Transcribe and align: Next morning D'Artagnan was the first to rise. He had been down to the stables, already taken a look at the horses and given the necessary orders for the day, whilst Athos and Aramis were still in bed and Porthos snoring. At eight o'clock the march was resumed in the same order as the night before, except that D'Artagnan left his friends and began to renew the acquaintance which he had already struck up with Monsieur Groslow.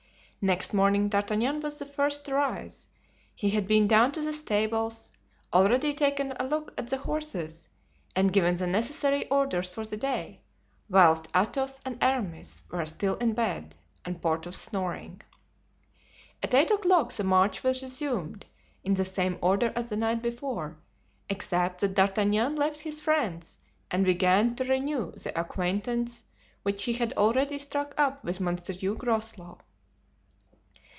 Next 0.43 0.73
morning 0.73 1.07
D'Artagnan 1.09 1.59
was 1.59 1.77
the 1.77 1.85
first 1.85 2.25
to 2.25 2.33
rise. 2.33 2.87
He 3.35 3.51
had 3.51 3.67
been 3.67 3.87
down 3.87 4.11
to 4.13 4.23
the 4.23 4.33
stables, 4.33 5.11
already 5.53 5.93
taken 5.93 6.31
a 6.39 6.45
look 6.47 6.73
at 6.79 6.87
the 6.87 6.97
horses 6.97 7.69
and 8.15 8.33
given 8.33 8.55
the 8.57 8.65
necessary 8.65 9.29
orders 9.29 9.67
for 9.67 9.85
the 9.85 9.97
day, 9.97 10.41
whilst 10.89 11.27
Athos 11.35 11.79
and 11.85 12.03
Aramis 12.03 12.63
were 12.71 12.87
still 12.87 13.17
in 13.17 13.33
bed 13.35 13.75
and 14.03 14.19
Porthos 14.19 14.57
snoring. 14.57 15.21
At 16.41 16.55
eight 16.55 16.71
o'clock 16.71 17.13
the 17.13 17.23
march 17.23 17.63
was 17.63 17.83
resumed 17.83 18.47
in 18.83 18.95
the 18.95 19.05
same 19.05 19.37
order 19.43 19.71
as 19.75 19.89
the 19.89 19.95
night 19.97 20.23
before, 20.23 20.75
except 21.29 21.81
that 21.81 21.93
D'Artagnan 21.93 22.55
left 22.55 22.79
his 22.79 22.99
friends 22.99 23.59
and 23.91 24.03
began 24.03 24.55
to 24.55 24.63
renew 24.63 25.11
the 25.11 25.39
acquaintance 25.39 26.23
which 26.63 26.85
he 26.85 26.93
had 26.93 27.13
already 27.13 27.59
struck 27.59 27.93
up 27.99 28.23
with 28.23 28.39
Monsieur 28.39 28.95
Groslow. 28.95 29.59